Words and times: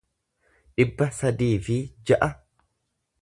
dhibba 0.79 1.07
sadii 1.17 1.51
fi 1.67 1.77
ja'a 2.11 2.31